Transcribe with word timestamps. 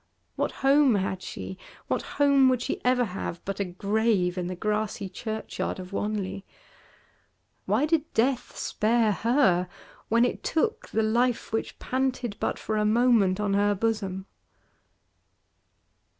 what 0.35 0.51
home 0.65 0.95
had 0.95 1.21
she? 1.21 1.59
What 1.87 2.01
home 2.17 2.49
would 2.49 2.63
she 2.63 2.83
ever 2.83 3.05
have 3.05 3.39
but 3.45 3.59
a 3.59 3.63
grave 3.63 4.35
in 4.35 4.47
the 4.47 4.55
grassy 4.55 5.07
churchyard 5.07 5.79
of 5.79 5.93
Wanley? 5.93 6.43
Why 7.67 7.85
did 7.85 8.11
death 8.15 8.57
spare 8.57 9.11
her 9.11 9.69
when 10.09 10.25
it 10.25 10.43
took 10.43 10.89
the 10.89 11.03
life 11.03 11.53
which 11.53 11.77
panted 11.77 12.35
but 12.39 12.57
for 12.57 12.77
a 12.77 12.83
moment 12.83 13.39
on 13.39 13.53
her 13.53 13.75
bosom? 13.75 14.25